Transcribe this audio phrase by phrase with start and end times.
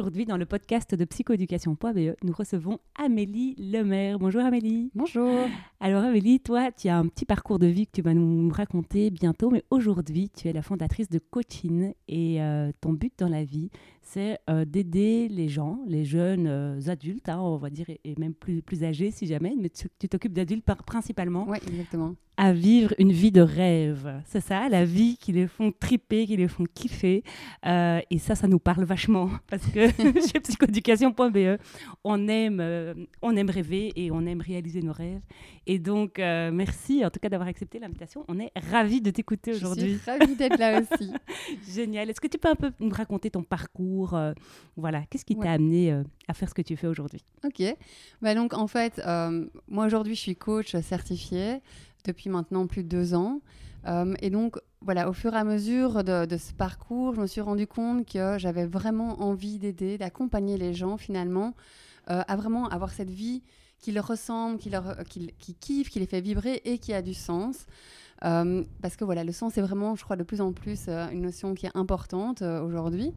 [0.00, 4.18] Aujourd'hui, dans le podcast de psychoéducation.be, nous recevons Amélie Lemaire.
[4.18, 4.90] Bonjour Amélie.
[4.94, 5.46] Bonjour.
[5.78, 9.10] Alors Amélie, toi, tu as un petit parcours de vie que tu vas nous raconter
[9.10, 13.44] bientôt, mais aujourd'hui, tu es la fondatrice de Coaching et euh, ton but dans la
[13.44, 13.68] vie,
[14.12, 18.34] c'est euh, d'aider les gens, les jeunes euh, adultes, hein, on va dire, et, même
[18.34, 21.52] plus, plus âgés si jamais, mais tu t'occupes d'adultes principalement.
[21.54, 24.22] Exactement à vivre une vie de rêve.
[24.24, 27.22] C'est ça, la vie qui les font triper, qui les font kiffer.
[27.66, 29.88] Euh, et ça, ça nous parle vachement parce que
[30.26, 31.60] chez psychoéducation.be,
[32.02, 35.20] on aime, on aime rêver et on aime réaliser nos rêves.
[35.66, 38.24] Et donc, merci en tout cas d'avoir accepté l'invitation.
[38.26, 39.92] On est ravis de t'écouter aujourd'hui.
[39.92, 41.12] Je suis ravie d'être là aussi.
[41.74, 42.08] Génial.
[42.08, 43.99] Est-ce que tu peux un peu nous raconter ton parcours
[44.76, 45.92] Voilà, qu'est-ce qui t'a amené
[46.28, 47.22] à faire ce que tu fais aujourd'hui?
[47.44, 47.62] Ok.
[48.22, 49.00] Bah donc, en fait,
[49.68, 51.60] moi aujourd'hui, je suis coach certifié
[52.04, 53.40] depuis maintenant plus de deux ans.
[53.86, 57.40] Euh, et donc, voilà, au fur et à mesure de, ce parcours, je me suis
[57.40, 61.54] rendu compte que j'avais vraiment envie d'aider, d'accompagner les gens finalement
[62.10, 63.42] euh, à vraiment avoir cette vie
[63.78, 67.02] qui leur ressemble, qui, leur, qui, qui kiffe, qui les fait vibrer et qui a
[67.02, 67.66] du sens.
[68.24, 71.22] Euh, parce que voilà, le sens est vraiment, je crois, de plus en plus une
[71.22, 73.14] notion qui est importante aujourd'hui.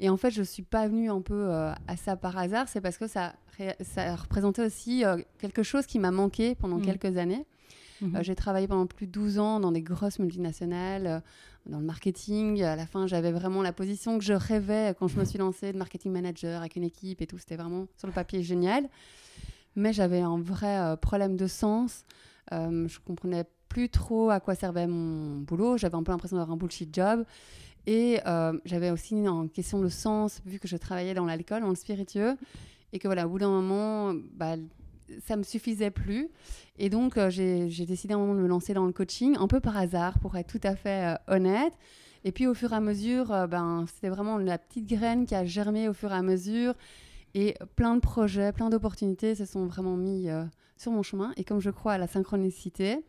[0.00, 2.82] Et en fait, je ne suis pas venue un peu à ça par hasard, c'est
[2.82, 3.34] parce que ça,
[3.80, 5.04] ça représentait aussi
[5.38, 6.82] quelque chose qui m'a manqué pendant mmh.
[6.82, 7.46] quelques années.
[8.00, 8.16] Mhm.
[8.16, 11.20] Euh, j'ai travaillé pendant plus de 12 ans dans des grosses multinationales, euh,
[11.66, 12.62] dans le marketing.
[12.62, 15.72] À la fin, j'avais vraiment la position que je rêvais quand je me suis lancée
[15.72, 17.38] de marketing manager avec une équipe et tout.
[17.38, 18.88] C'était vraiment sur le papier génial.
[19.74, 22.04] Mais j'avais un vrai euh, problème de sens.
[22.50, 25.76] je comprenais plus trop à quoi servait mon boulot.
[25.76, 27.24] J'avais un peu l'impression d'avoir un bullshit job.
[27.86, 28.18] Et
[28.64, 32.36] j'avais aussi une question de sens, vu que je travaillais dans l'alcool, dans le spiritueux.
[32.92, 34.56] Et que voilà, au bout d'un moment, bah,
[35.24, 36.28] ça me suffisait plus.
[36.78, 39.48] Et donc, euh, j'ai décidé à un moment de me lancer dans le coaching, un
[39.48, 41.72] peu par hasard, pour être tout à fait euh, honnête.
[42.24, 45.34] Et puis, au fur et à mesure, euh, ben, c'était vraiment la petite graine qui
[45.34, 46.74] a germé au fur et à mesure.
[47.34, 50.28] Et plein de projets, plein d'opportunités se sont vraiment mis
[50.78, 51.34] sur mon chemin.
[51.36, 53.04] Et comme je crois à la synchronicité,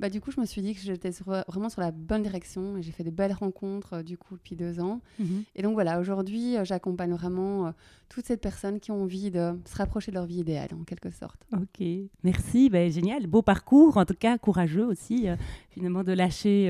[0.00, 1.10] bah, du coup, je me suis dit que j'étais
[1.48, 4.56] vraiment sur la bonne direction et j'ai fait des belles rencontres euh, du coup depuis
[4.56, 5.00] deux ans.
[5.18, 5.44] Mhm.
[5.54, 7.70] Et donc voilà, aujourd'hui, euh, j'accompagne vraiment euh,
[8.08, 11.10] toutes ces personnes qui ont envie de se rapprocher de leur vie idéale en quelque
[11.10, 11.40] sorte.
[11.52, 11.86] Ok,
[12.22, 15.26] merci, ben, génial, beau parcours, en tout cas courageux aussi,
[15.70, 16.68] finalement de lâcher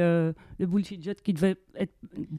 [0.58, 1.94] le bullshit job qui devait être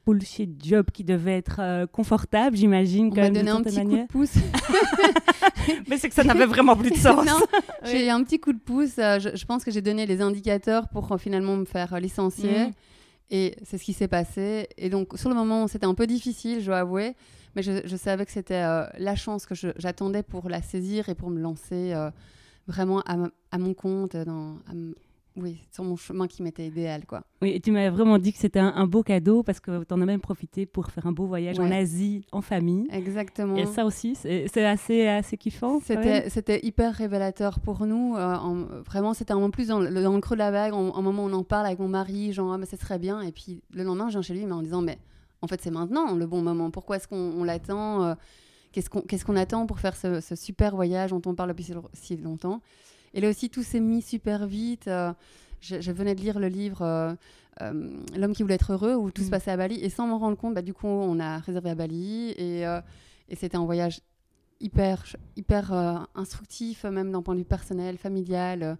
[0.06, 3.09] bullshit job qui devait être confortable, j'imagine.
[3.12, 4.36] On m'a donné un petit coup de pouce.
[5.90, 7.28] Mais c'est que ça n'avait vraiment plus de sens.
[7.86, 8.96] j'ai un petit coup de pouce.
[8.98, 12.68] je pense que j'ai donné les indicateurs pour euh, finalement me faire euh, licencier.
[12.68, 12.72] Mm.
[13.31, 14.68] Et c'est ce qui s'est passé.
[14.78, 17.16] Et donc, sur le moment, c'était un peu difficile, je dois avouer.
[17.56, 21.30] Mais je, savais que c'était euh, la chance que j'attendais pour la saisir et pour
[21.30, 21.94] me lancer
[22.68, 23.16] vraiment à,
[23.52, 24.58] à, mon compte, dans,
[25.38, 27.23] oui, sur mon chemin qui m'était idéal, quoi.
[27.41, 30.01] Oui, et tu m'avais vraiment dit que c'était un, beau cadeau parce que tu en
[30.01, 32.88] as même profité pour faire un beau voyage en Asie, en famille.
[32.90, 33.56] Exactement.
[33.57, 35.79] Et ça aussi, c'est assez, assez kiffant.
[35.81, 38.16] C'était hyper révélateur pour nous.
[38.16, 41.01] Euh, vraiment, c'était un moment plus dans le, dans le, creux de la vague, un
[41.01, 43.22] moment où on en parle avec mon mari, genre, ah, mais ça serait bien.
[43.22, 44.97] Et puis le lendemain, je viens chez lui mais en disant, mais
[45.41, 46.72] en fait, c'est maintenant le bon moment.
[46.72, 48.16] Pourquoi est-ce qu'on l'attend euh,
[48.72, 52.62] Qu'est-ce qu'on attend pour faire ce, ce, super voyage dont on parle depuis si longtemps?
[53.16, 54.90] Et là aussi, tout s'est mis super vite.
[54.90, 55.14] Euh,
[55.62, 57.14] je, venais de lire le livre euh,
[57.62, 59.31] euh, L'homme qui voulait être heureux, où tout se mm.
[59.31, 59.80] passait à Bali.
[59.81, 62.31] Et sans m'en rendre compte, bah, du coup, on a réservé à Bali.
[62.31, 62.64] Et,
[63.30, 64.02] et c'était un voyage
[64.59, 65.06] hyper,
[65.38, 68.78] hyper instructif, même d'un point de vue personnel, familial.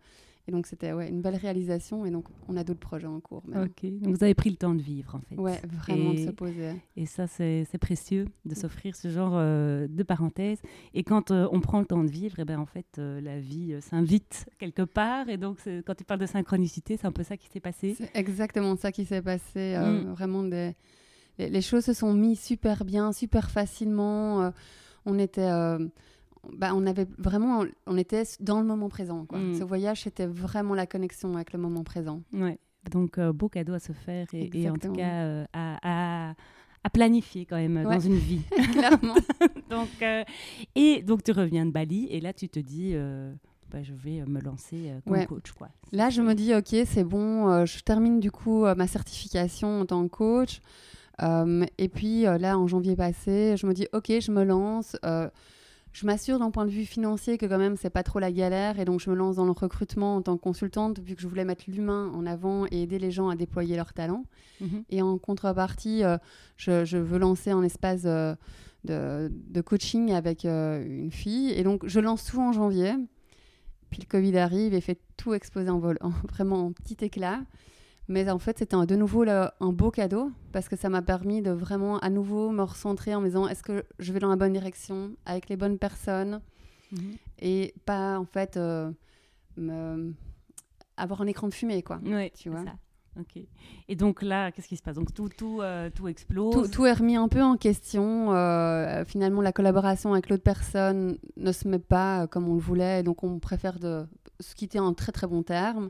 [0.48, 2.06] Et donc, c'était ouais, une belle réalisation.
[2.06, 3.44] Et donc, on a d'autres projets en cours.
[3.48, 5.36] Ok, donc vous avez pris le temps de vivre, en fait.
[5.36, 6.74] Ouais, vraiment de se poser.
[6.96, 8.56] Et ça, c'est précieux de mm.
[8.56, 10.60] s'offrir ce genre euh, de parenthèse.
[10.94, 13.20] Et quand euh, on prend le temps de vivre, et eh ben, en fait, euh,
[13.22, 15.30] la vie s'invite quelque part.
[15.30, 17.96] Et donc, quand tu parles de synchronicité, c'est un peu ça qui s'est passé.
[17.98, 19.76] C'est exactement ça qui s'est passé.
[19.78, 20.12] Mm.
[20.12, 20.76] Vraiment, des...
[21.40, 24.52] les, les, choses se sont mises super bien, super facilement.
[25.08, 25.50] on était
[26.54, 29.28] bah, on avait vraiment, on était dans le moment présent.
[29.32, 29.58] Mm.
[29.58, 32.22] Ce voyage, c'était vraiment la connexion avec le moment présent.
[32.34, 32.60] Ouais.
[32.92, 36.34] Donc, euh, beau cadeau à se faire et, en tout cas euh, à,
[36.84, 38.42] à, planifier quand même dans une vie.
[38.72, 39.16] Clairement.
[39.70, 40.24] donc, euh,
[40.76, 42.96] et donc, tu reviens de Bali et là, tu te dis,
[43.72, 45.52] bah, je vais me lancer comme coach.
[45.52, 45.70] Quoi.
[45.92, 50.08] Là, je me dis, ok, c'est bon, je termine du coup ma certification en tant
[50.08, 50.62] que coach.
[51.78, 54.96] et puis là, en janvier passé, je me dis, ok, je me lance
[55.96, 58.82] je m'assure d'un point de vue financier que quand même c'est pas trop la galère
[58.82, 61.28] et donc je me lance dans le recrutement en tant que consultante vu que je
[61.28, 64.26] voulais mettre l'humain en avant et aider les gens à déployer leurs talents.
[64.60, 64.84] Mhm.
[64.90, 66.18] Et en contrepartie, euh,
[66.58, 68.36] je, veux lancer un espace euh,
[68.84, 72.94] de, coaching avec euh, une fille et donc je lance tout en janvier.
[73.90, 75.98] Puis le Covid arrive et fait tout exploser en vol,
[76.28, 77.40] vraiment en petit éclat.
[78.08, 81.52] Mais en fait, c'était de nouveau un beau cadeau parce que ça m'a permis de
[81.52, 84.54] vraiment à nouveau me recentrer en me disant est-ce que je vais dans la bonne
[84.54, 86.42] direction avec les bonnes personnes?
[86.92, 87.18] Mhm.
[87.40, 88.92] et pas en fait euh,
[89.58, 90.14] me...
[90.98, 92.00] avoir un écran de fumée quoi.
[92.06, 92.64] Oui, tu vois?
[92.64, 92.74] Ça.
[93.20, 93.42] Ok.
[93.88, 94.96] Et donc là, qu'est-ce qui se passe?
[94.96, 96.54] Donc tout, tout, euh, tout explose.
[96.54, 98.34] Tout, tout, est remis un peu en question.
[98.34, 103.04] Euh, finalement, la collaboration avec l'autre personne ne se met pas comme on le voulait,
[103.04, 104.06] donc on préfère de
[104.42, 105.90] se quitter en très très bon terme.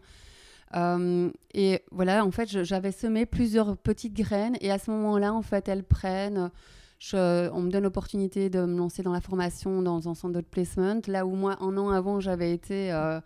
[0.75, 5.41] Euh, et voilà, en fait, j'avais semé plusieurs petites graines et à ce moment-là, en
[5.41, 6.51] fait, elles prennent.
[6.97, 10.41] Je, on me donne l'opportunité de me lancer dans la formation dans un centre de
[10.41, 13.19] placement, là où moi, un an avant, j'avais été, euh,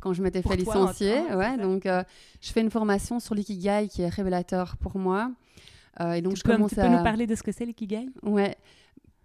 [0.00, 1.22] quand je m'étais fait licencier.
[1.34, 2.04] ouais, donc, euh,
[2.40, 5.30] je fais une formation sur l'ikigai qui est révélateur pour moi.
[6.14, 8.06] et donc, tu je peux, commence tu peux nous parler de ce que c'est l'ikigai?
[8.22, 8.56] Ouais.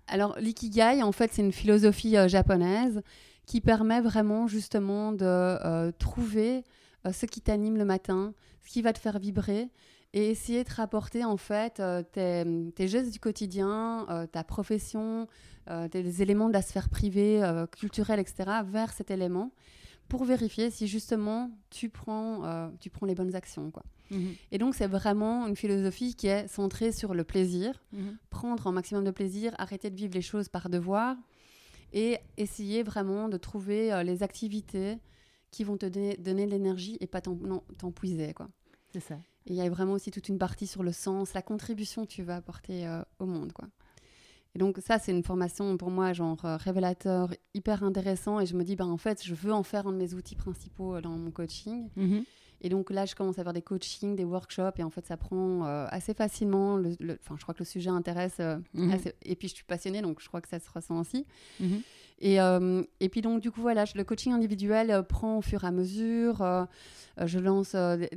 [0.08, 3.02] Alors, l'ikigai, en fait, c'est une philosophie japonaise
[3.46, 6.62] qui permet vraiment justement de trouver euh,
[7.10, 8.34] ce qui t'anime le matin,
[8.64, 9.70] ce qui va te faire vibrer
[10.14, 15.28] et essayer de rapporter en fait euh, tes, gestes du quotidien, euh, ta profession,
[15.92, 18.50] tes éléments de la sphère privée, culturelle, etc.
[18.66, 19.52] vers cet élément
[20.10, 23.72] pour vérifier si justement tu prends, tu prends les bonnes actions.
[23.72, 23.84] Quoi.
[24.10, 24.34] Mhm.
[24.52, 28.18] Et donc c'est vraiment une philosophie qui est centrée sur le plaisir, mhm.
[28.30, 31.16] prendre un maximum de plaisir, arrêter de vivre les choses par devoir
[31.94, 34.98] et essayer vraiment de trouver les activités
[35.52, 38.34] qui vont te donner, de l'énergie et pas t'empuiser.
[38.34, 38.50] quoi.
[38.94, 39.16] C'est ça.
[39.48, 42.12] Et il y a vraiment aussi toute une partie sur le sens, la contribution que
[42.12, 43.54] tu vas apporter euh, au monde.
[43.54, 43.68] quoi.
[44.54, 48.40] Et donc ça, c'est une formation pour moi, genre euh, révélateur, hyper intéressant.
[48.40, 50.36] Et je me dis, ben, en fait, je veux en faire un de mes outils
[50.36, 51.90] principaux euh, dans mon coaching.
[51.98, 52.24] Mm-hmm.
[52.64, 55.18] Et donc là, je commence à faire des coachings, des workshops, et en fait, ça
[55.18, 56.76] prend assez facilement.
[56.76, 58.38] Enfin, je crois que le sujet intéresse.
[58.38, 59.14] Mm-hmm.
[59.24, 61.26] Et puis, je suis passionnée, donc je crois que ça se ressent aussi.
[61.60, 61.82] Mm-hmm.
[62.24, 65.64] Et, euh, et, puis donc du coup voilà, le coaching individuel euh, prend au fur
[65.64, 66.42] et à mesure.
[66.44, 66.66] Euh,
[67.26, 68.08] je lance des,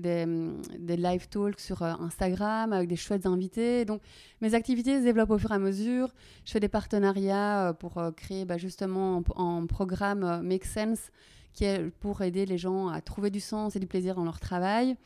[0.79, 3.85] des, live talks sur Instagram avec des chouettes invités.
[3.87, 4.03] Donc
[4.41, 6.11] mes activités se développent au fur et à mesure.
[6.45, 11.11] Je fais des partenariats pour créer bah, justement un, programme Make Sense
[11.55, 14.39] qui est pour aider les gens à trouver du sens et du plaisir dans leur
[14.39, 14.97] travail.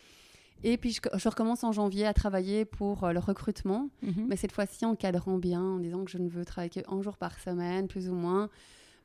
[0.64, 4.26] Et puis je, recommence en janvier à travailler pour le recrutement, mhm.
[4.28, 7.16] mais cette fois-ci en cadrant bien, en disant que je ne veux travailler qu'un jour
[7.16, 8.50] par semaine, plus ou moins,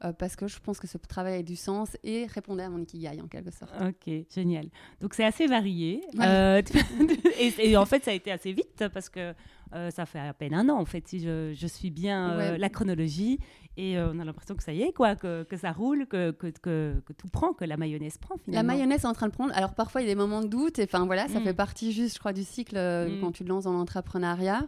[0.03, 2.79] euh, parce que je pense que ce travail a du sens et répondait à mon
[2.79, 3.73] ikigai en quelque sorte.
[3.81, 4.67] Ok, génial.
[4.99, 6.03] Donc c'est assez varié.
[6.19, 6.61] Euh,
[7.59, 9.33] et, en fait, ça a été assez vite parce que
[9.73, 12.69] euh, ça fait à peine un an en fait, si je, je suis bien la
[12.69, 13.39] chronologie.
[13.75, 16.47] Et on a l'impression que ça y est, quoi, que, que ça roule, que, que,
[16.47, 18.67] que, tout prend, que la mayonnaise prend finalement.
[18.67, 19.51] La mayonnaise est en train de prendre.
[19.55, 20.77] Alors parfois, il y a des moments de doute.
[20.77, 21.43] Et enfin voilà, ça mm.
[21.43, 23.21] fait partie juste, je crois, du cycle mm.
[23.21, 24.67] quand tu te lances dans l'entrepreneuriat.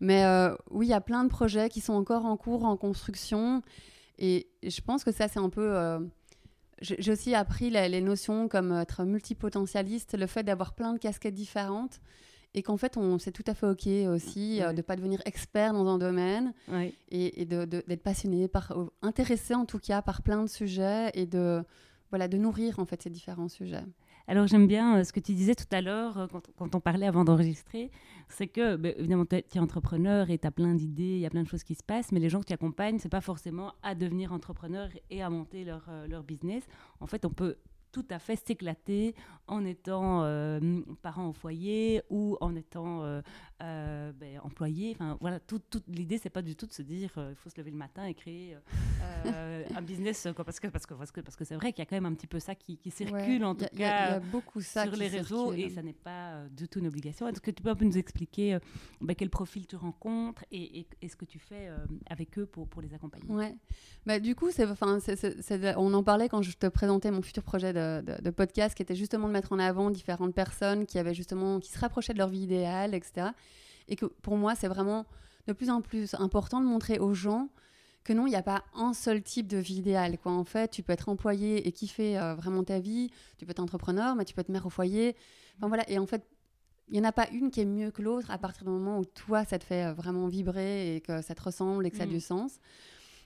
[0.00, 0.24] Mais
[0.70, 3.62] oui, il y a plein de projets qui sont encore en cours, en construction.
[4.20, 5.76] Et je pense que ça, c'est un peu.
[5.76, 5.98] Euh,
[6.80, 12.00] j'ai aussi appris les notions comme être multipotentialiste, le fait d'avoir plein de casquettes différentes
[12.54, 15.72] et qu'en fait, c'est tout à fait OK aussi euh, de ne pas devenir expert
[15.72, 16.52] dans un domaine
[17.10, 21.62] et, d'être passionné, par, euh, intéressé en tout cas par plein de sujets et de,
[22.10, 23.84] voilà, de nourrir en fait ces différents sujets.
[24.30, 27.08] Alors j'aime bien euh, ce que tu disais tout à l'heure euh, quand, on parlait
[27.08, 27.90] avant d'enregistrer,
[28.28, 31.30] c'est que bah, évidemment tu es, entrepreneur et tu as plein d'idées, il y a
[31.30, 33.72] plein de choses qui se passent, mais les gens que tu accompagnes, c'est pas forcément
[33.82, 36.62] à devenir entrepreneur et à monter leur, euh, business.
[37.00, 37.56] En fait, on peut
[37.90, 39.16] tout à fait s'éclater
[39.48, 40.20] en étant
[41.02, 43.20] parent au foyer ou en étant
[43.62, 44.92] euh, ben, employé.
[44.92, 47.70] Enfin, voilà, toute l'idée, c'est pas du tout de se dire il faut se lever
[47.70, 48.56] le matin et créer
[49.76, 51.82] un business, quoi, parce que parce que parce que parce que c'est vrai qu'il y
[51.82, 54.96] a quand même un petit peu ça qui, circule en tout cas beaucoup ça sur
[54.96, 57.28] les réseaux et ça n'est pas du tout une obligation.
[57.28, 58.58] Est-ce que tu peux un peu nous expliquer
[59.00, 61.70] ben, quel profil tu rencontres et, et, ce que tu fais
[62.08, 63.28] avec eux pour, pour les accompagner?
[63.28, 63.54] Ouais.
[64.06, 64.98] Bah, du coup, c'est, enfin,
[65.76, 68.94] on en parlait quand je te présentais mon futur projet de de, podcast qui était
[68.94, 72.28] justement de mettre en avant différentes personnes qui avaient justement qui se rapprochaient de leur
[72.28, 73.28] vie idéale, etc.
[73.90, 75.04] Et que pour moi, c'est vraiment
[75.46, 77.48] de plus en plus important de montrer aux gens
[78.04, 80.16] que non, il n'y a pas un seul type de vie idéale.
[80.18, 80.32] Quoi.
[80.32, 83.60] En fait, tu peux être employé et kiffer euh, vraiment ta vie, tu peux être
[83.60, 85.16] entrepreneur, mais tu peux être mère au foyer.
[85.58, 86.24] Enfin voilà, et en fait,
[86.88, 88.98] il n'y en a pas une qui est mieux que l'autre à partir du moment
[88.98, 91.96] où toi, ça te fait euh, vraiment vibrer et que ça te ressemble et que
[91.96, 92.10] ça a mm.
[92.10, 92.58] du sens.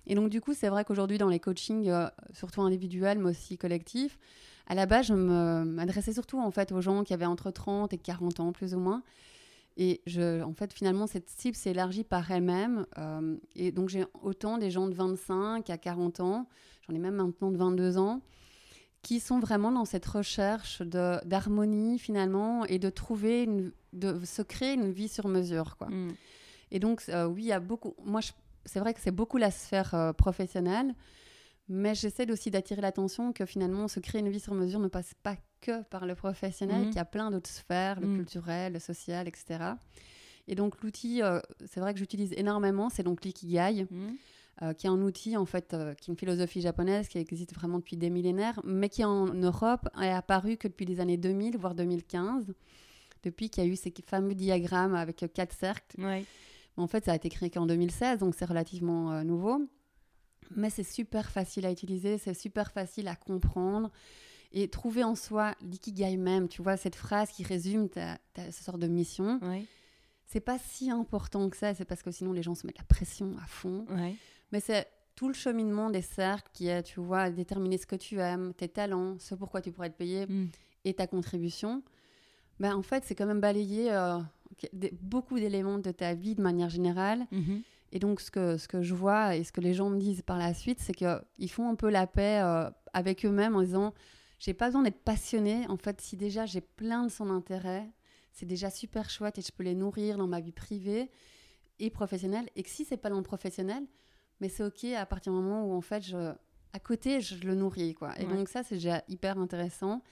[0.07, 3.57] Et donc, du coup, c'est vrai qu'aujourd'hui, dans les coachings, euh, surtout individuels, mais aussi
[3.57, 4.19] collectifs,
[4.67, 7.99] à la base, je m'adressais surtout en fait aux gens qui avaient entre 30 et
[7.99, 9.03] 40 ans, plus ou moins.
[9.77, 12.87] Et je, en fait, finalement, cette cible s'est élargie par elle-même.
[12.99, 16.49] Euh, et donc, j'ai autant des gens de 25 à 40 ans,
[16.87, 18.21] j'en ai même maintenant de 22 ans,
[19.03, 24.75] qui sont vraiment dans cette recherche d'harmonie, finalement, et de trouver, une, de se créer
[24.75, 25.77] une vie sur mesure.
[25.77, 25.89] Quoi.
[25.89, 26.15] Mm.
[26.71, 27.95] Et donc, euh, oui, il y a beaucoup.
[28.05, 28.21] Moi,
[28.65, 30.95] c'est vrai que c'est beaucoup la sphère euh, professionnelle.
[31.69, 35.15] Mais j'essaie aussi d'attirer l'attention que finalement, se créer une vie sur mesure ne passe
[35.23, 36.87] pas que par le professionnel, mhm.
[36.89, 38.17] qu'il y a plein d'autres sphères, le mhm.
[38.17, 39.75] culturel, le social, etc.
[40.47, 44.17] Et donc l'outil, euh, c'est vrai que j'utilise énormément, c'est donc l'ikigai, mhm.
[44.63, 47.55] euh, qui est un outil en fait, euh, qui est une philosophie japonaise qui existe
[47.55, 51.57] vraiment depuis des millénaires, mais qui en Europe est apparu que depuis les années 2000,
[51.57, 52.53] voire 2015,
[53.23, 55.97] depuis qu'il y a eu ces fameux diagrammes avec quatre cercles.
[56.77, 59.61] En fait, ça a été créé qu'en 2016, donc c'est relativement nouveau.
[60.57, 63.91] Mais c'est super facile à utiliser, c'est super facile à comprendre
[64.55, 68.63] et trouver en soi l'ikigai même, tu vois, cette phrase qui résume ta, ta ce
[68.63, 69.41] sorte de mission.
[70.27, 72.85] C'est pas si important que ça, c'est parce que sinon les gens se mettent la
[72.85, 73.85] pression à fond.
[74.53, 78.19] Mais c'est tout le cheminement des cercles qui est, tu vois, déterminer ce que tu
[78.21, 80.49] aimes, tes talents, ce pourquoi tu pourrais être payé mm.
[80.85, 81.83] et ta contribution.
[82.61, 84.19] Ben, en fait, c'est quand même balayer euh,
[85.03, 87.27] beaucoup d'éléments de ta vie de manière générale.
[87.33, 87.63] Mm-hmm.
[87.93, 90.23] Et donc, ce que, ce que je vois et ce que les gens me disent
[90.23, 93.95] par la suite, c'est qu'ils font un peu la paix euh, avec eux-mêmes en disant
[94.39, 95.67] j'ai pas besoin d'être passionné.
[95.69, 97.91] En fait, si déjà j'ai plein de son intérêt,
[98.33, 101.11] c'est déjà super chouette et je peux les nourrir dans ma vie privée
[101.79, 102.49] et professionnelle.
[102.57, 103.85] Et que si c'est pas dans le professionnel,
[104.41, 106.33] mais c'est ok à partir du moment où en fait, je,
[106.73, 107.95] à côté, je le nourris.
[107.95, 108.19] Quoi.
[108.21, 110.03] Et donc, ça, c'est déjà hyper intéressant.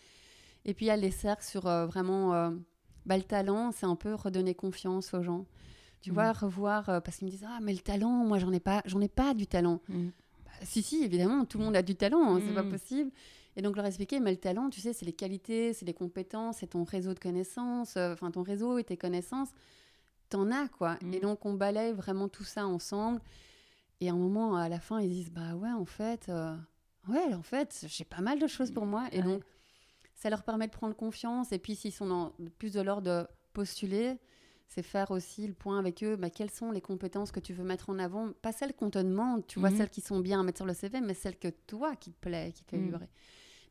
[0.64, 2.50] Et puis, il y a les cercles sur euh, vraiment euh,
[3.04, 5.46] bah, le talent, c'est un peu redonner confiance aux gens.
[6.00, 6.36] Tu vois, mm.
[6.36, 9.00] revoir, euh, parce qu'ils me disent Ah, mais le talent, moi, j'en ai pas, j'en
[9.00, 9.80] ai pas du talent.
[9.88, 10.08] Mm.
[10.44, 12.70] Bah, si, si, évidemment, tout le monde a du talent, hein, c'est pas mm.
[12.70, 13.10] possible.
[13.56, 16.58] Et donc, leur expliquer, mais le talent, tu sais, c'est les qualités, c'est les compétences,
[16.58, 19.50] c'est ton réseau de connaissances, euh, enfin, ton réseau et tes connaissances,
[20.30, 20.96] t'en as, quoi.
[21.12, 23.20] Et donc, on balaye vraiment tout ça ensemble.
[24.00, 26.56] Et à un moment, à la fin, ils disent Bah ouais, en fait, euh,
[27.08, 29.06] ouais, en fait, j'ai pas mal de choses pour moi.
[29.12, 29.42] Et donc,
[30.14, 31.52] ça leur permet de prendre confiance.
[31.52, 34.18] Et puis, s'ils sont dans plus de l'ordre de postuler,
[34.72, 37.64] c'est faire aussi le point avec eux, bah, quelles sont les compétences que tu veux
[37.64, 39.76] mettre en avant, pas celles qu'on te demande, tu vois, mhm.
[39.76, 42.18] celles qui sont bien à mettre sur le CV, mais celles que toi qui te
[42.18, 43.08] plaît, qui te fait vibrer.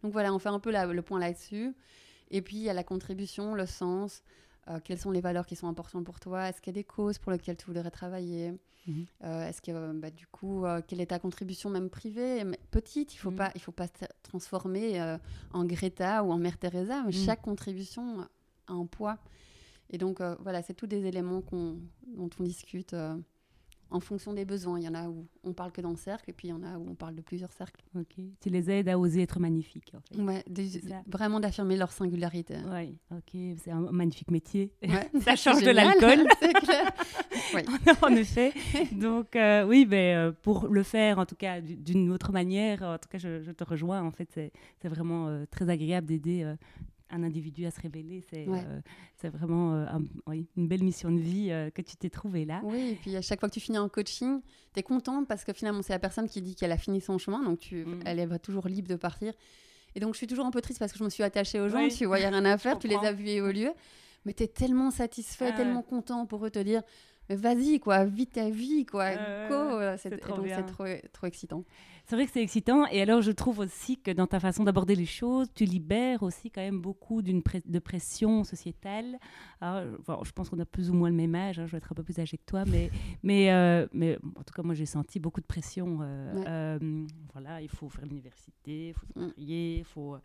[0.03, 1.73] Donc voilà, on fait un peu le point là-dessus.
[2.31, 4.23] Et puis il y a la contribution, le sens,
[4.69, 6.83] euh, quelles sont les valeurs qui sont importantes pour toi, est-ce qu'il y a des
[6.83, 8.51] causes pour lesquelles tu voudrais travailler,
[8.87, 9.05] mhm.
[9.23, 13.17] euh, est-ce que bah, du coup, euh, quelle est ta contribution même privée, petite, il
[13.17, 15.17] faut pas, il faut pas se transformer
[15.51, 18.21] en Greta ou en Mère Teresa, mais chaque contribution
[18.67, 19.17] a un poids.
[19.89, 22.95] Et donc, voilà, c'est tous des éléments dont on discute
[23.91, 24.79] en fonction des besoins.
[24.79, 26.53] Il y en a où on parle que dans le cercle, et puis il y
[26.53, 27.83] en a où on parle de plusieurs cercles.
[27.95, 28.15] Ok.
[28.39, 30.21] Tu les aides à oser être magnifiques, en fait.
[30.21, 30.43] Ouais,
[31.07, 32.55] vraiment d'affirmer leur singularité.
[32.71, 33.57] Oui, ok.
[33.63, 34.71] C'est un magnifique métier.
[35.21, 36.25] ça change de l'alcool.
[37.53, 37.61] oui.
[38.01, 38.53] en effet.
[38.93, 43.09] Donc, euh, oui, mais, pour le faire, en tout cas, d'une autre manière, en tout
[43.09, 44.01] cas, je, je te rejoins.
[44.01, 46.55] En fait, c'est vraiment très agréable d'aider
[47.11, 48.23] un individu à se révéler.
[48.29, 52.61] C'est euh, vraiment euh, une belle mission de vie euh, que tu t'es trouvée là.
[52.63, 54.41] Oui, et puis à chaque fois que tu finis en coaching,
[54.73, 57.17] tu es contente parce que finalement, c'est la personne qui dit qu'elle a fini son
[57.17, 58.01] chemin, donc tu, mm.
[58.05, 59.33] elle est toujours libre de partir.
[59.93, 61.67] Et donc, je suis toujours un peu triste parce que je me suis attachée aux
[61.67, 63.71] gens, tu vois, il n'y a rien à faire, tu les as vus évoluer.
[64.25, 66.83] Mais tu es tellement satisfait, ah tellement content pour eux te dire
[67.29, 69.11] vas-y, quoi, vis ta vie, quoi,
[69.97, 71.63] c'est trop, trop excitant.
[72.11, 72.85] C'est vrai que c'est excitant.
[72.87, 76.51] Et alors, je trouve aussi que dans ta façon d'aborder les choses, tu libères aussi
[76.51, 79.17] quand même beaucoup d'une de pression sociétale.
[79.61, 81.57] Alors, je pense qu'on a plus ou moins le même âge.
[81.57, 82.91] Hein, je vais être un peu plus âgée que toi, mais,
[83.23, 85.99] mais, euh, mais en tout cas, moi, j'ai senti beaucoup de pression.
[86.01, 89.21] Euh, euh, voilà, il faut faire l'université, il faut se mm.
[89.21, 90.17] marier, il faut,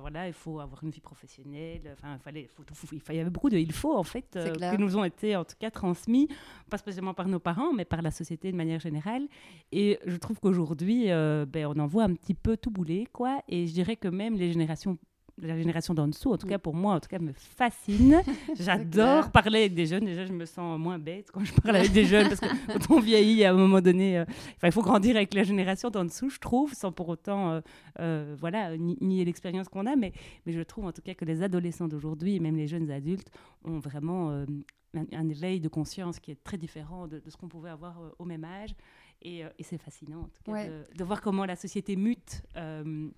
[0.00, 1.82] voilà, il faut avoir une vie professionnelle.
[1.92, 2.64] Enfin, il fallait, faut,
[3.10, 4.38] il y avait beaucoup de il faut en fait
[4.70, 6.26] qui nous ont été en tout cas transmis,
[6.70, 9.28] pas spécialement par nos parents, mais par la société de manière générale.
[9.72, 13.42] Et je trouve qu'aujourd'hui euh, ben, on en voit un petit peu tout bouler, quoi.
[13.48, 14.98] Et je dirais que même les générations
[15.42, 16.50] la génération d'en dessous, en tout mm.
[16.50, 18.20] cas pour moi, en tout cas me fascine.
[18.58, 20.04] J'adore parler avec des jeunes.
[20.04, 22.96] Déjà, je me sens moins bête quand je parle avec des jeunes parce que quand
[22.96, 24.24] on vieillit, à un moment donné, euh,
[24.62, 27.60] il faut grandir avec la génération d'en dessous, je trouve, sans pour autant,
[28.00, 29.96] euh, voilà, nier l'expérience qu'on a.
[29.96, 30.12] Mais,
[30.46, 33.30] mais je trouve en tout cas que les adolescents d'aujourd'hui et même les jeunes adultes
[33.64, 34.44] ont vraiment
[34.94, 38.24] un, éveil de conscience qui est très différent de, de ce qu'on pouvait avoir au
[38.24, 38.74] même âge.
[39.26, 42.42] Euh, et, c'est fascinant, en tout cas, de, voir comment la société mute.
[42.56, 43.08] Euh,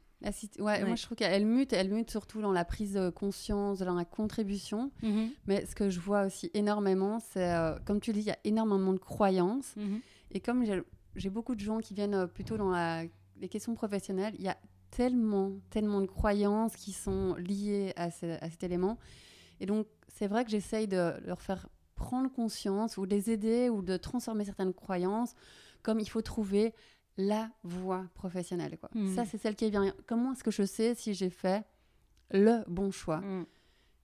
[0.58, 3.94] ouais, moi je trouve qu'elle mute, elle mute surtout dans la prise de conscience, dans
[3.94, 4.90] la contribution.
[5.02, 5.30] Mhm.
[5.46, 8.38] Mais ce que je vois aussi énormément, c'est, euh, comme tu dis, il y a
[8.44, 9.76] énormément de croyances.
[9.76, 10.00] Mhm.
[10.32, 10.64] Et comme
[11.16, 13.04] j'ai beaucoup de gens qui viennent plutôt dans la-
[13.40, 14.34] les questions professionnelles.
[14.38, 14.56] Il y a
[14.90, 18.98] tellement, tellement de croyances qui sont liées à, ce- à cet élément.
[19.60, 23.68] Et donc, c'est vrai que j'essaye de leur faire prendre conscience ou de les aider
[23.68, 25.34] ou de transformer certaines croyances
[25.82, 26.74] comme il faut trouver
[27.16, 28.78] la voie professionnelle.
[28.78, 28.88] Quoi.
[28.94, 29.14] Mhm.
[29.14, 29.94] Ça, c'est celle qui vient.
[30.06, 31.64] Comment est-ce que je sais si j'ai fait
[32.30, 33.46] le bon choix Mm.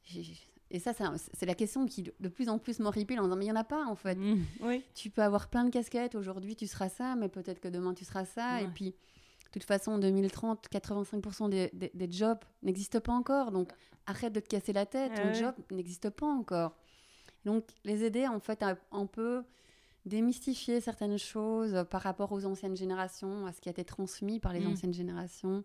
[0.04, 0.37] J'ai-
[0.73, 3.37] Et ça, c'est un- c'est la question qui de plus en plus m'horripile en disant,
[3.37, 4.16] mais il n'y en a pas en fait.
[4.16, 4.42] Mm.
[4.62, 4.85] Oui.
[4.95, 8.04] Tu peux avoir plein de casquettes, aujourd'hui tu seras ça, mais peut-être que demain tu
[8.04, 8.61] seras ça.
[8.61, 8.71] Et Ouais.
[8.75, 13.52] puis, de toute façon, en 2030, 85% des, des- des jobs n'existent pas encore.
[13.52, 13.71] Donc,
[14.06, 15.35] arrête de te casser la tête, Ah ton ouais.
[15.35, 16.76] job n'existe pas encore.
[17.45, 19.45] Donc, les aider en fait à un peu
[20.06, 24.52] démystifier certaines choses par rapport aux anciennes générations, à ce qui a été transmis par
[24.52, 24.68] les Mm.
[24.72, 25.62] anciennes générations.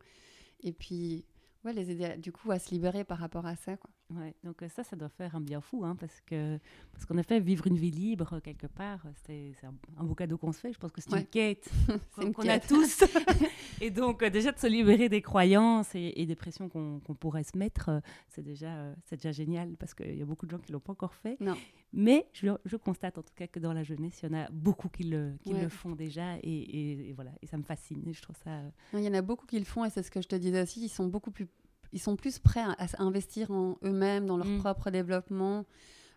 [0.62, 1.25] Et puis,
[1.63, 3.77] ouais, les aider à- du coup à se libérer par rapport à ça.
[3.77, 3.89] Quoi.
[4.13, 6.60] Ouais, donc euh, ça, ça doit faire un bien fou, hein, parce que
[6.91, 10.38] parce qu'en effet, vivre une vie libre quelque part, euh, c'est un, un beau cadeau
[10.38, 10.74] qu'on se fait.
[10.74, 11.22] Je pense que c'est Ouais.
[11.22, 11.70] une quête
[12.15, 13.03] C'est une qu'on a tous.
[13.82, 17.44] et donc euh, déjà de se libérer des croyances et, et des pressions qu'on pourrait
[17.44, 20.72] se mettre, c'est déjà c'est déjà génial parce qu'il y a beaucoup de gens qui
[20.74, 21.38] l'ont pas encore fait.
[21.39, 21.56] Non.
[21.94, 24.50] Mais je, je constate en tout cas que dans la jeunesse, il y en a
[24.51, 25.62] beaucoup qui le qui Ouais.
[25.62, 28.01] le font déjà et, et- et voilà et ça me fascine.
[28.08, 28.62] Et je trouve ça
[28.94, 30.62] Il y en a beaucoup qui le font et c'est ce que je te disais
[30.62, 30.82] aussi.
[30.84, 31.48] Ils sont beaucoup plus,
[31.93, 34.60] ils sont plus prêts à, à investir en eux-mêmes, dans leur Mm.
[34.60, 35.65] propre développement.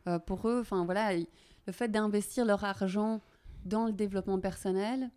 [0.07, 1.27] Euh, pour eux, enfin voilà, il-
[1.67, 3.21] le fait d'investir leur argent
[3.65, 5.11] dans le développement personnel,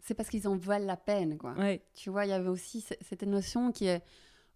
[0.00, 1.52] c'est parce qu'ils en valent la peine, quoi.
[1.54, 1.82] ouais.
[1.94, 4.02] Tu vois, il y avait aussi ce- cette notion qui est,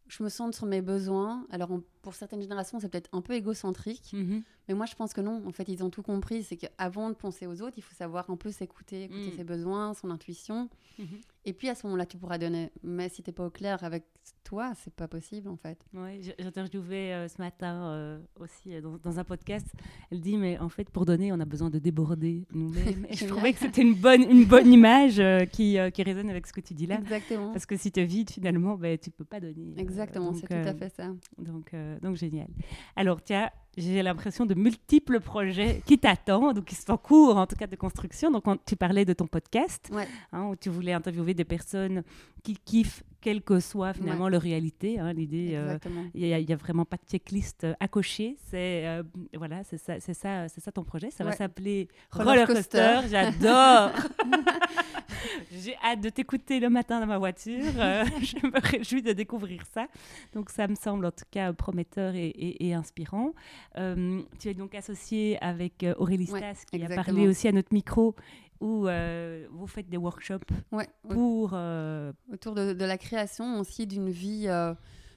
[0.09, 1.47] je me centre sur mes besoins.
[1.51, 4.43] Alors on- pour certaines générations, c'est peut-être un peu égocentrique, Mhm.
[4.69, 5.43] Mais moi je pense que non.
[5.47, 6.43] En fait, ils ont tout compris.
[6.43, 9.37] C'est qu'avant de penser aux autres, il faut savoir un peu s'écouter, écouter Mm.
[9.37, 10.69] ses besoins, son intuition.
[10.99, 11.07] Mhm.
[11.45, 12.73] Et puis à ce moment-là, tu pourras donner.
[12.83, 14.05] Mais si t'es pas au clair avec
[14.43, 15.79] toi, c'est pas possible en fait.
[16.21, 19.67] J'ai interviewé euh, ce matin euh, aussi euh, dans, dans un podcast.
[20.11, 23.07] Elle dit mais en fait pour donner on a besoin de déborder nous-mêmes.
[23.11, 26.47] Et je trouvais que c'était une bonne une bonne image euh, qui qui résonne avec
[26.47, 26.97] ce que tu dis là.
[26.99, 27.53] Exactement.
[27.53, 29.75] Parce que si tu es vide finalement ben tu peux pas donner.
[29.77, 31.13] Exactement, c'est tout à fait ça.
[31.39, 32.49] Donc donc génial.
[32.97, 37.47] Alors tiens j'ai l'impression de multiples projets qui t'attendent, donc qui sont en cours, en
[37.47, 38.31] tout cas de construction.
[38.31, 40.09] Donc, on- tu parlais de ton podcast, Ouais.
[40.33, 42.03] hein, où tu voulais interviewer des personnes
[42.43, 45.01] qui kiffent, quelle que soit finalement leur réalité.
[45.01, 45.77] hein, L'idée, euh,
[46.15, 48.37] il n'y a, vraiment pas de checklist euh, à cocher.
[48.51, 49.03] C'est euh,
[49.35, 51.11] voilà, c'est ça, c'est ça, ton projet.
[51.11, 53.01] Ça va s'appeler Roller Roller coaster.
[53.03, 53.09] Coaster.
[53.11, 53.91] J'adore.
[55.53, 57.65] J'ai hâte de t'écouter le matin dans ma voiture.
[57.73, 59.89] Je me réjouis de découvrir ça.
[60.33, 63.33] Donc ça me semble en tout cas prometteur et, et- et inspirant.
[63.75, 68.15] Tu es donc associé avec Aurélie Ouais, Stas qui a parlé aussi à notre micro
[68.61, 70.89] où euh, vous faites des workshops Ouais.
[71.09, 74.75] pour euh, Autour de, de la création aussi d'une vie euh,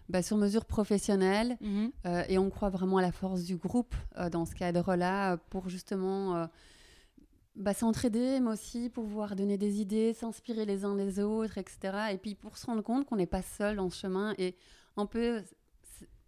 [0.09, 1.57] bah, sur mesure professionnelle.
[1.61, 3.95] mhm, Euh, et on croit vraiment à la force du groupe
[4.31, 6.47] dans ce cadre-là pour justement
[7.55, 11.79] bah, s'entraider, mais aussi pouvoir donner des idées, s'inspirer les uns des autres, etc.
[12.13, 14.55] Et puis pour se rendre compte qu'on n'est pas seul dans ce chemin et
[14.95, 15.41] on peut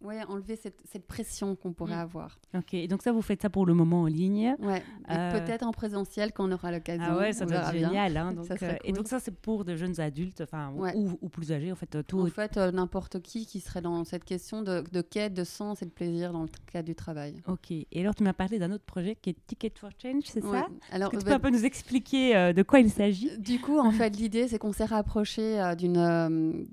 [0.04, 2.00] ouais, enlever cette, cette pression qu'on pourrait Mm.
[2.00, 2.40] avoir.
[2.56, 4.56] Ok, et donc ça, vous faites ça pour le moment en ligne.
[4.60, 4.82] Ouais.
[5.10, 7.06] Euh, peut-être en présentiel quand on aura l'occasion.
[7.08, 8.18] Ah ouais, ça doit être génial.
[8.18, 10.94] hein, donc, Ça serait euh, Et donc ça, c'est pour de jeunes adultes, enfin, Ouais.
[10.96, 12.20] ou, ou plus âgés, en fait, euh, tout.
[12.20, 15.82] En fait, euh, n'importe qui qui serait dans cette question de, de quête, de sens
[15.82, 17.42] et de plaisir dans le cadre du travail.
[17.48, 17.72] Ok.
[17.72, 20.60] Et alors, tu m'as parlé d'un autre projet qui est Ticket for Change, c'est Ouais.
[20.60, 20.68] ça?
[20.92, 23.38] Alors, Est-ce que tu bah, peux un peu nous expliquer de quoi il s'agit?
[23.38, 26.66] Du coup, en fait, l'idée, c'est qu'on s'est rapproché d'une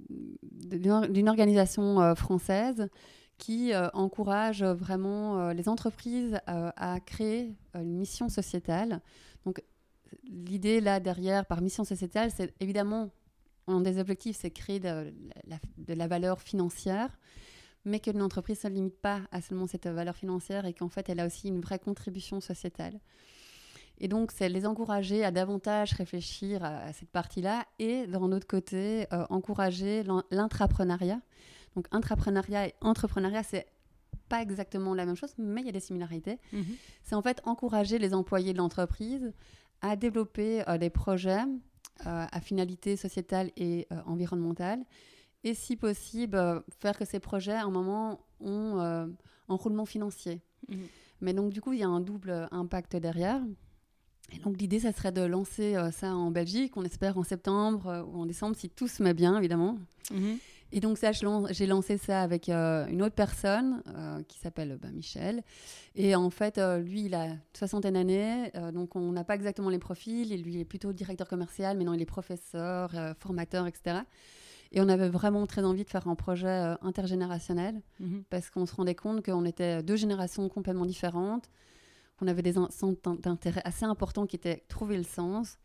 [0.69, 2.89] d'une or- d'une organisation française
[3.39, 9.01] qui euh, encourage euh, vraiment euh, les entreprises à créer une mission sociétale.
[9.47, 9.63] Donc,
[10.25, 13.11] l'idée là derrière, par mission sociétale, c'est évidemment,
[13.67, 15.13] un des objectifs, c'est créer de
[15.89, 17.19] la, valeur financière,
[17.85, 21.09] mais que l'entreprise ne se limite pas à seulement cette valeur financière et qu'en fait,
[21.09, 22.99] elle a aussi une vraie contribution sociétale.
[23.99, 29.07] Et donc, c'est les encourager à davantage réfléchir à, cette partie-là et, d'un autre côté,
[29.29, 31.21] encourager l'en- l'intrapreneuriat.
[31.79, 33.67] Donc, intrapreneuriat et entrepreneuriat, c'est
[34.29, 36.41] pas exactement la même chose, mais il y a des similarités.
[36.53, 36.65] Mhm.
[37.05, 39.33] C'est en fait encourager les employés de l'entreprise
[39.81, 41.45] à développer euh, des projets
[42.05, 44.81] euh, à finalité sociétale et euh, environnementale.
[45.45, 50.43] Et si possible, faire que ces projets, à un moment, ont un roulement financier.
[50.69, 50.79] Mhm.
[51.21, 53.41] Mais donc, du coup, il y a un double impact derrière.
[54.33, 58.21] Et donc, l'idée, ça serait de lancer ça en Belgique, on espère en septembre ou
[58.21, 59.79] en décembre, si tout se met bien, évidemment.
[60.11, 60.39] Mhm.
[60.71, 64.89] Et donc, ça, j'ai lancé ça avec euh, une autre personne euh, qui s'appelle bah,
[64.93, 65.43] Michel.
[65.95, 69.71] Et en fait, euh, lui, il a une soixantaine d'années, donc on n'a pas exactement
[69.71, 70.31] les profils.
[70.33, 74.01] Et lui, il est plutôt directeur commercial, mais non, il est professeur, formateur, etc.
[74.73, 78.25] Et on avait vraiment très envie de faire un projet intergénérationnel Mhm.
[78.29, 81.49] parce qu'on se rendait compte qu'on était deux générations complètement différentes,
[82.19, 85.57] qu'on avait des centres d'intérêt assez importants qui étaient trouver le sens.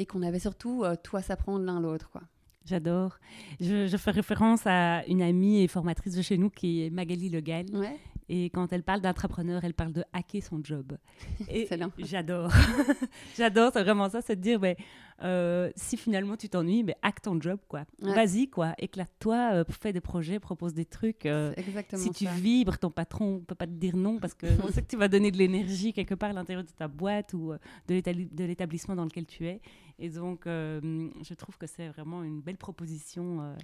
[0.00, 2.08] et qu'on avait surtout tout à s'apprendre l'un l'autre.
[2.10, 2.22] quoi.
[2.68, 3.18] J'adore.
[3.60, 7.30] Je, je, fais référence à une amie et formatrice de chez nous qui est Magali
[7.30, 7.66] Legal.
[7.72, 7.96] Ouais.
[8.30, 10.98] Et quand elle parle d'entrepreneur, elle parle de hacker son job.
[11.48, 11.66] Et
[11.98, 12.52] j'adore.
[13.38, 14.76] j'adore, c'est vraiment ça, c'est de dire, mais,
[15.22, 17.84] euh, si finalement tu t'ennuies, mais hack ton job, quoi.
[18.00, 18.74] Vas-y, quoi.
[18.78, 21.24] Éclate-toi, euh, fais des projets, propose des trucs.
[21.24, 21.54] Euh,
[21.94, 24.88] si tu vibres, ton patron ne peut pas te dire non parce que sait que
[24.88, 27.54] tu vas donner de l'énergie quelque part à l'intérieur de ta boîte ou
[27.88, 29.60] de l'établissement dans lequel tu es.
[30.00, 33.42] Et donc, euh, je trouve que c'est vraiment une belle proposition.
[33.42, 33.54] Euh,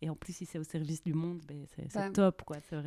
[0.00, 2.42] et en plus, si c'est au service du monde, ben, c'est bah, top.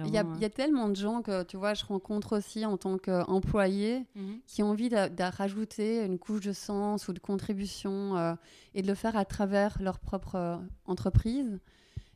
[0.05, 4.05] Il y, a tellement de gens que, tu vois, je rencontre aussi en tant qu'employé
[4.15, 4.39] mhm.
[4.47, 8.33] qui ont envie de, rajouter une couche de sens ou de contribution euh,
[8.73, 11.59] et de le faire à travers leur propre entreprise.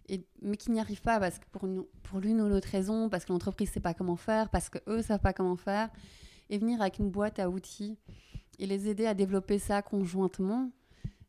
[0.10, 1.68] Et, mais qui n'y arrivent pas parce que pour,
[2.04, 4.98] pour l'une ou l'autre raison, parce que l'entreprise ne sait pas comment faire, parce qu'eux
[4.98, 5.90] ne savent pas comment faire,
[6.50, 7.98] et venir avec une boîte à outils
[8.60, 10.72] et les aider à développer ça conjointement,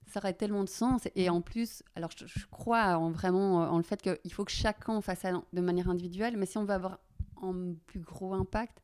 [0.07, 1.09] ça aurait tellement de sens.
[1.15, 5.01] Et en plus, alors je, crois en vraiment en le fait qu'il faut que chacun
[5.01, 6.99] fasse ça de manière individuelle, mais si on veut avoir
[7.43, 8.83] un plus gros impact,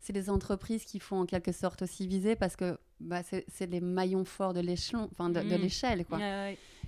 [0.00, 3.80] c'est les entreprises qui font en quelque sorte aussi viser parce que bah, c'est les
[3.80, 5.48] maillons forts de l'échelon, enfin de, mmh.
[5.60, 6.04] l'échelle.
[6.04, 6.18] quoi.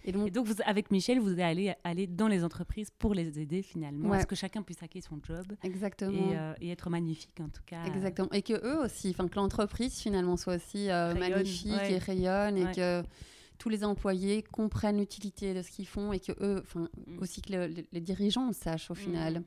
[0.07, 4.12] Et donc, vous, avec Michel, vous allez aller dans les entreprises pour les aider finalement,
[4.12, 5.45] à ce que chacun puisse hacker son job.
[5.62, 6.31] Exactement.
[6.33, 7.85] Euh, et, être magnifique en tout cas.
[7.85, 8.31] Exactement.
[8.33, 12.73] Et que eux aussi, enfin que l'entreprise finalement soit aussi euh, magnifique et rayonne et
[12.73, 13.03] que
[13.59, 17.19] tous les employés comprennent l'utilité de ce qu'ils font et que eux, enfin mm.
[17.21, 18.97] aussi que les dirigeants sachent au mm.
[18.97, 19.42] final.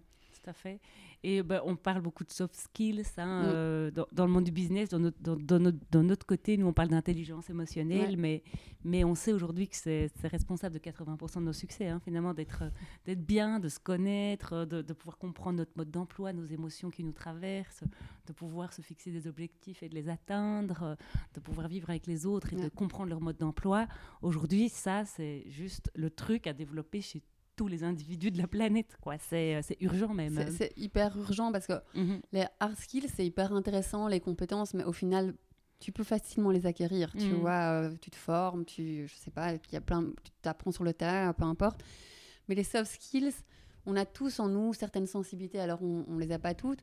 [0.49, 0.79] À fait.
[1.23, 4.89] Et ben, on parle beaucoup de soft skills hein, euh, dans, le monde du business.
[4.89, 8.43] Dans notre, dans, notre, notre côté, nous, on parle d'intelligence émotionnelle, mais,
[8.83, 12.63] mais on sait aujourd'hui que c'est responsable de 80% de nos succès, hein, finalement, d'être
[13.05, 17.13] bien, de se connaître, de, de pouvoir comprendre notre mode d'emploi, nos émotions qui nous
[17.13, 17.83] traversent,
[18.27, 20.97] de pouvoir se fixer des objectifs et de les atteindre,
[21.33, 23.87] de pouvoir vivre avec les autres et de comprendre leur mode d'emploi.
[24.21, 27.21] Aujourd'hui, ça, c'est juste le truc à développer chez
[27.59, 28.95] tous les individus de la planète.
[29.01, 29.17] quoi.
[29.17, 30.45] C'est euh, urgent même.
[30.57, 32.21] C'est hyper urgent parce que mhm.
[32.31, 35.33] les hard skills, c'est hyper intéressant, les compétences, mais au final,
[35.81, 37.11] tu peux facilement les acquérir.
[37.11, 37.41] Tu mhm.
[37.41, 40.71] vois, euh, tu te formes, tu, je sais pas, il y a plein, tu t'apprends
[40.71, 41.83] sur le terrain, peu importe.
[42.47, 43.33] Mais les soft skills,
[43.85, 46.79] on a tous en nous certaines sensibilités, alors on, ne les a pas toutes,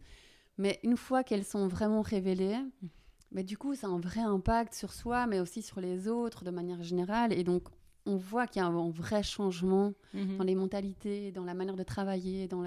[0.59, 2.89] mais une fois qu'elles sont vraiment révélées, mhm.
[3.33, 6.45] mais du coup, ça a un vrai impact sur soi, mais aussi sur les autres
[6.45, 7.33] de manière générale.
[7.33, 7.63] Et donc,
[8.07, 10.39] on voit qu'il y a un, vrai changement mhm.
[10.39, 12.63] dans les mentalités, dans la manière de travailler, dans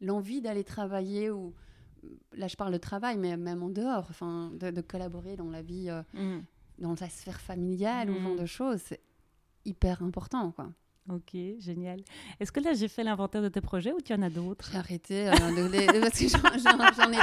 [0.00, 1.54] l'envie d'aller travailler ou
[2.34, 5.88] là je parle de travail, mais même en dehors, enfin, de, collaborer dans la vie,
[5.88, 6.44] euh, mhm.
[6.78, 8.40] dans la sphère familiale ou ce genre mhm.
[8.40, 9.00] de choses, c'est
[9.64, 10.68] hyper important, quoi.
[11.10, 12.00] Ok, génial.
[12.38, 14.68] Est-ce que là, j'ai fait l'inventaire de tes projets ou tu en as d'autres?
[14.70, 15.32] J'ai arrêté, euh,
[16.00, 17.16] parce que j'en ai,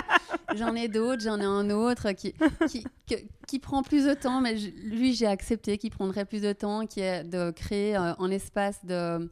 [0.87, 1.21] d'autres.
[1.21, 6.25] J'en ai un autre qui, prend plus de temps, mais lui, j'ai accepté qu'il prendrait
[6.25, 9.29] plus de temps, qui est de créer euh, un espace de,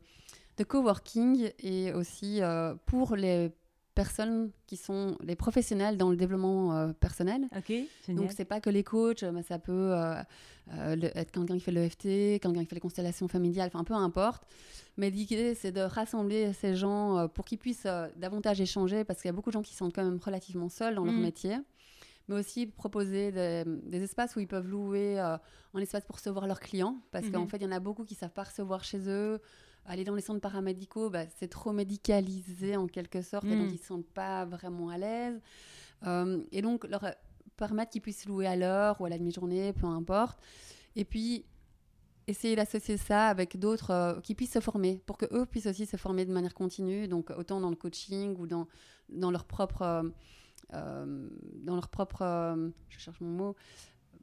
[0.58, 3.52] de coworking et aussi euh, pour les
[3.98, 7.48] personnes qui sont les professionnels dans le développement euh, personnel.
[7.58, 7.74] Ok,
[8.10, 10.22] Donc, c'est pas que les coachs, mais ça peut euh,
[10.74, 14.44] euh, être quelqu'un qui fait l'EFT, quelqu'un qui fait les constellations familiales, enfin, peu importe.
[14.98, 19.34] Mais l'idée, c'est de rassembler ces gens pour qu'ils puissent davantage échanger, parce qu'il y
[19.34, 21.22] a beaucoup de gens qui sont quand même relativement seuls dans leur mm.
[21.22, 21.58] métier.
[22.28, 26.98] Mais aussi proposer des, espaces où ils peuvent louer un espace pour recevoir leurs clients,
[27.12, 27.50] parce qu'en mm-hmm.
[27.50, 29.40] fait, il y en a beaucoup qui savent pas recevoir chez eux
[29.88, 33.70] aller dans les centres paramédicaux, bah, c'est trop médicalisé en quelque sorte, et donc hmm.
[33.70, 35.40] ils ne se sentent pas vraiment à l'aise.
[36.06, 37.04] Euh, et donc, leur
[37.56, 40.40] permettre qu'ils puissent louer à l'heure ou à la demi-journée, peu importe.
[40.96, 41.46] Et puis,
[42.28, 45.98] essayer d'associer ça avec d'autres euh, qui puissent se former, pour qu'eux puissent aussi se
[45.98, 48.68] former de manière continue, donc autant dans le coaching ou dans,
[49.10, 50.12] dans leur propre...
[50.74, 51.30] Euh,
[51.64, 52.74] dans leur propre...
[52.90, 53.56] je cherche mon mot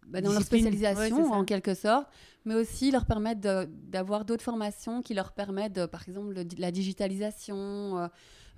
[0.09, 2.09] bah, dans leur spécialisation en quelque sorte,
[2.45, 8.09] mais aussi leur permettre d'avoir d'autres formations qui leur permettent, par exemple, la digitalisation, euh,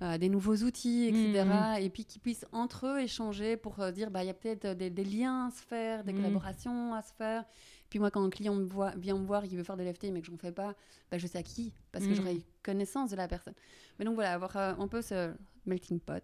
[0.01, 1.43] euh, des nouveaux outils, etc.
[1.43, 1.81] Mmh, mmh.
[1.81, 4.73] Et puis qu'ils puissent entre eux échanger pour euh, dire, bah, il y a peut-être
[4.73, 6.17] des, liens à se faire, des mmh.
[6.17, 7.45] collaborations à se faire.
[7.89, 10.11] Puis moi, quand un client me voit, vient me voir, il veut faire de l'FT,
[10.11, 10.75] mais que je n'en fais pas,
[11.09, 13.53] bah, je sais à qui, parce que j'aurai connaissance de la personne.
[13.97, 15.31] Mais donc voilà, avoir un peu ce
[15.65, 16.23] melting pot.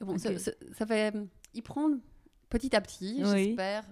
[0.00, 1.14] Bon, ça, fait...
[1.54, 1.90] Il prend
[2.50, 3.84] petit à petit, j'espère,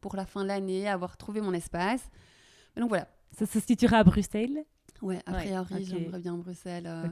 [0.00, 2.02] pour la fin de l'année, avoir trouvé mon espace.
[2.76, 3.08] donc voilà.
[3.36, 4.64] Ça se situera à Bruxelles?
[5.02, 6.86] Ouais, a priori, j'aimerais bien Bruxelles.
[6.86, 7.08] Euh.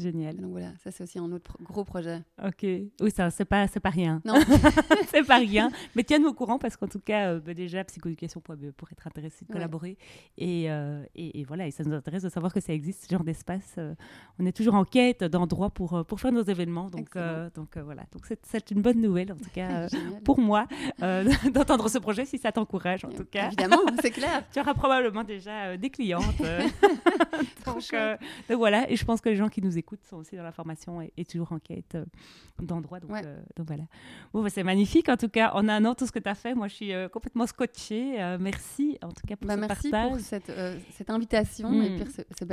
[0.00, 0.36] Génial.
[0.36, 2.22] Donc voilà, ça c'est aussi un autre pro- gros projet.
[2.44, 2.62] Ok.
[3.00, 4.20] Oui, ça, c'est pas, pas rien.
[4.24, 4.34] Non.
[5.08, 5.70] c'est pas rien.
[5.94, 9.44] Mais tiens-nous au courant parce qu'en tout cas, euh, bah, déjà, psychoéducation.be pourrait être intéressé
[9.44, 9.54] de Ouais.
[9.54, 9.98] collaborer.
[10.38, 13.10] Et, euh, et, et voilà, et ça nous intéresse de savoir que ça existe, ce
[13.14, 13.74] genre d'espace.
[13.78, 13.94] Euh,
[14.38, 16.88] on est toujours en quête d'endroits pour, euh, pour faire nos événements.
[16.90, 18.02] Donc, euh, donc euh, voilà.
[18.12, 19.88] Donc c'est, une bonne nouvelle, en tout cas, euh,
[20.24, 20.66] pour moi,
[21.02, 23.46] euh, d'entendre ce projet, si ça t'encourage, en tout cas.
[23.48, 24.44] Évidemment, c'est clair.
[24.52, 26.40] Tu auras probablement déjà euh, des clientes.
[26.42, 26.62] euh.
[27.66, 28.16] Donc, euh,
[28.48, 30.52] donc voilà, et je pense que les gens qui nous écoutent sont aussi dans la
[30.52, 32.04] formation et, et toujours en quête euh,
[32.60, 33.00] d'endroits.
[33.00, 33.22] Donc, Ouais.
[33.24, 33.84] euh, donc voilà.
[34.32, 35.52] Bon, bah, c'est magnifique en tout cas.
[35.54, 38.16] En un an, tout ce que tu as fait, moi je suis euh, complètement scotchée.
[38.40, 40.10] Merci en tout cas pour Bah, ce merci partage.
[40.10, 40.52] pour cette,
[40.92, 41.82] cette invitation Mm.
[41.82, 42.44] et puis ce, ce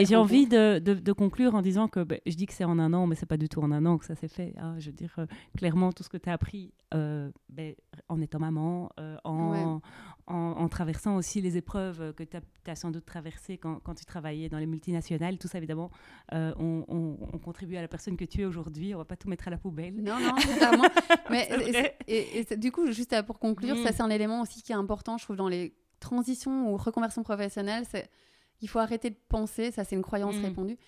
[0.00, 2.64] et j'ai envie de, de- de conclure en disant que ben, je dis que c'est
[2.64, 4.54] en un an, mais c'est pas du tout en un an que ça s'est fait.
[4.58, 4.74] hein.
[4.78, 5.14] Je veux dire,
[5.56, 7.74] clairement, tout ce que tu as appris ben,
[8.08, 8.90] en étant maman,
[9.24, 9.82] en, Ouais.
[10.28, 12.36] En, en traversant aussi les épreuves que tu
[12.70, 15.90] as, sans doute traversées quand, quand tu travaillais dans les multinationales, tout ça évidemment,
[16.32, 18.94] euh, on, on- on contribue à la personne que tu es aujourd'hui.
[18.94, 19.94] On va pas tout mettre à la poubelle.
[20.02, 20.84] Non, non, clairement.
[21.30, 21.48] Mais
[22.08, 23.84] et- du coup, juste à- pour conclure, Mm.
[23.84, 27.22] ça c'est un élément aussi qui est important, je trouve, dans les transitions ou reconversions
[27.22, 28.08] professionnelles, c'est
[28.62, 30.44] il faut arrêter de penser, ça c'est une croyance Mm.
[30.44, 30.78] répandue,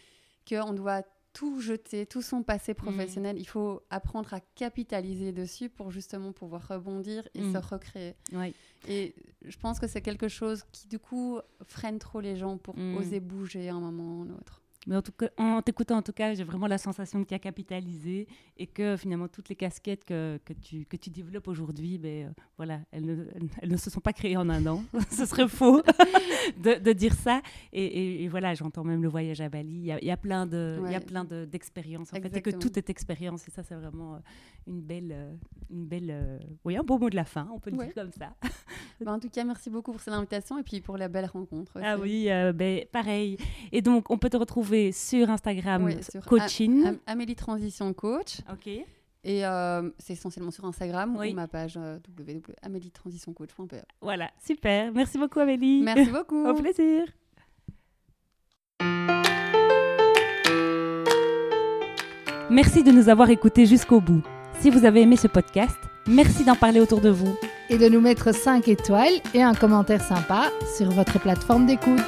[0.48, 1.03] qu'on doit
[1.38, 3.38] tout jeter, tout son passé professionnel.
[3.38, 7.53] Il faut apprendre à capitaliser dessus pour justement pouvoir rebondir et Mm.
[7.53, 8.14] se recréer.
[8.88, 12.77] Et je pense que c'est quelque chose qui, du coup, freine trop les gens pour
[12.77, 12.96] Mm.
[12.96, 14.62] oser bouger à un moment ou un autre.
[14.88, 17.35] Mais en tout cas, en t'écoutant, en tout cas, j'ai vraiment la sensation que tu
[17.35, 21.98] as capitalisé et que finalement toutes les casquettes que, que, tu, que tu développes aujourd'hui,
[21.98, 23.27] ben, euh, voilà, elles ne,
[23.61, 24.83] elles- ne se sont pas créées en un an.
[25.11, 25.83] Ce serait faux
[26.57, 27.42] de, de dire ça.
[27.72, 29.74] Et, et- et voilà, j'entends même le voyage à Bali.
[29.74, 31.05] Il y a, y a plein de, il y a Ouais.
[31.05, 33.46] plein de- d'expériences en fait, et que tout est expérience.
[33.46, 34.18] Et ça, c'est vraiment euh,
[34.66, 35.35] une belle, euh,
[35.70, 37.85] une belle, oui, un beau mot de la fin, on peut le Ouais.
[37.87, 38.33] dire comme ça.
[39.01, 41.70] Bah, en tout cas, merci beaucoup pour cette invitation et puis pour la belle rencontre.
[41.81, 43.37] Ah oui, euh, ben, pareil.
[43.70, 46.87] Et donc, on peut te retrouver sur Instagram, sur coaching.
[46.87, 48.38] Am- Amélie Transition Coach.
[48.53, 48.69] ok.
[49.25, 51.33] Et euh, c'est essentiellement sur Instagram Oui.
[51.33, 53.75] ou ma page euh, www.amelietransitioncoach.be.
[54.01, 54.93] Voilà, super.
[54.93, 55.83] Merci beaucoup, Amélie.
[55.83, 56.47] Merci beaucoup.
[56.47, 57.05] Au plaisir.
[62.51, 64.23] Merci de nous avoir écoutés jusqu'au bout.
[64.61, 67.37] Si vous avez aimé ce podcast, merci d'en parler autour de vous.
[67.71, 72.01] Et de nous mettre 5 étoiles et un commentaire sympa sur votre plateforme d'écoute.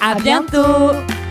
[0.00, 0.50] À, À bientôt.
[0.62, 1.27] bientôt